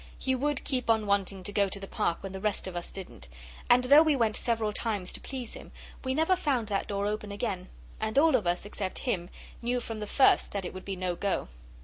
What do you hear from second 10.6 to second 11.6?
it would be no go.